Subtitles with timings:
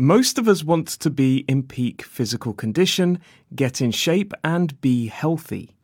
[0.00, 3.18] Most of us want to be in peak physical condition,
[3.54, 5.76] get in shape, and be healthy.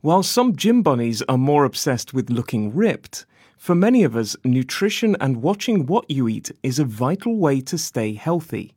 [0.00, 3.26] While some gym bunnies are more obsessed with looking ripped,
[3.58, 7.76] for many of us, nutrition and watching what you eat is a vital way to
[7.76, 8.74] stay healthy.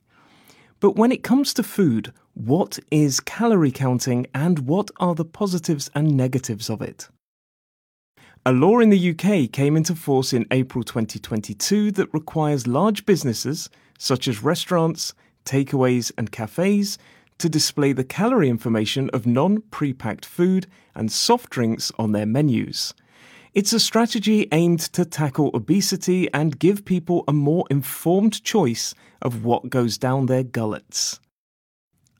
[0.78, 5.90] But when it comes to food, what is calorie counting and what are the positives
[5.94, 7.08] and negatives of it?
[8.44, 13.70] A law in the UK came into force in April 2022 that requires large businesses,
[14.00, 15.14] such as restaurants,
[15.44, 16.98] takeaways, and cafes,
[17.38, 22.94] to display the calorie information of non prepacked food and soft drinks on their menus.
[23.54, 29.44] It's a strategy aimed to tackle obesity and give people a more informed choice of
[29.44, 31.20] what goes down their gullets.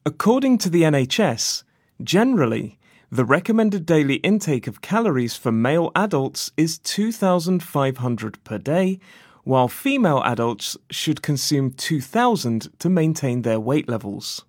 [0.07, 1.65] According to the NHS,
[2.01, 2.79] generally,
[3.13, 8.99] the recommended daily intake of calories for male adults is 2,500 per day,
[9.45, 14.47] while female adults should consume 2,000 to maintain their weight levels.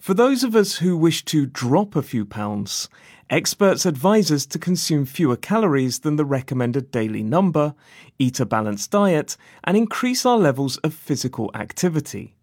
[0.00, 2.88] For those of us who wish to drop a few pounds,
[3.30, 7.76] experts advise us to consume fewer calories than the recommended daily number,
[8.18, 12.34] eat a balanced diet, and increase our levels of physical activity.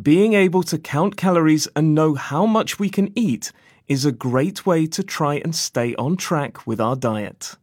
[0.00, 3.52] Being able to count calories and know how much we can eat
[3.90, 7.56] is a great way to try and stay on track with our diet.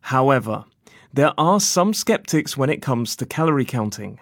[0.00, 0.64] However,
[1.12, 4.18] there are some skeptics when it comes to calorie counting.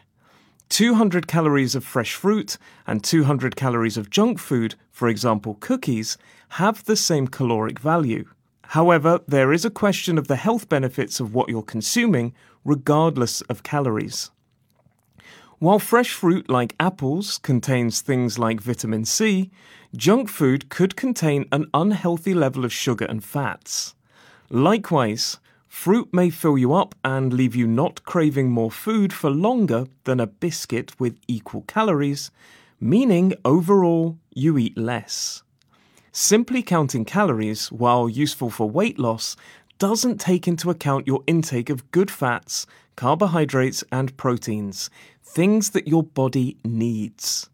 [0.71, 6.85] 200 calories of fresh fruit and 200 calories of junk food, for example cookies, have
[6.85, 8.25] the same caloric value.
[8.63, 13.63] However, there is a question of the health benefits of what you're consuming, regardless of
[13.63, 14.33] calories.
[15.61, 19.51] While fresh fruit like apples contains things like vitamin C,
[19.95, 23.95] junk food could contain an unhealthy level of sugar and fats.
[24.49, 25.39] Likewise,
[25.71, 30.19] Fruit may fill you up and leave you not craving more food for longer than
[30.19, 32.33] a biscuit with equal calories,
[32.81, 35.45] meaning overall you eat less.
[36.11, 39.37] Simply counting calories, while useful for weight loss,
[39.81, 44.91] doesn't take into account your intake of good fats, carbohydrates, and proteins,
[45.25, 47.49] things that your body needs.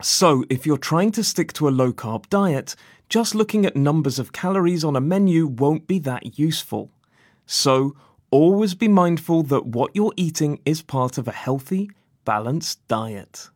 [0.00, 2.74] So, if you're trying to stick to a low carb diet,
[3.10, 6.90] just looking at numbers of calories on a menu won't be that useful.
[7.44, 7.94] So,
[8.30, 11.90] always be mindful that what you're eating is part of a healthy,
[12.24, 13.50] balanced diet.